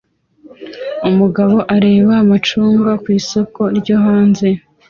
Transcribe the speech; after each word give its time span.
Umugabo 1.09 1.55
ureba 1.75 2.13
amacunga 2.23 2.91
ku 3.01 3.07
isoko 3.19 3.61
ryo 3.77 3.95
hanze 4.05 4.47